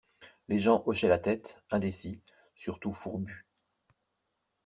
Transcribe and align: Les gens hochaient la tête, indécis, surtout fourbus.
Les 0.47 0.57
gens 0.59 0.81
hochaient 0.87 1.07
la 1.07 1.19
tête, 1.19 1.61
indécis, 1.69 2.23
surtout 2.55 2.91
fourbus. 2.91 3.45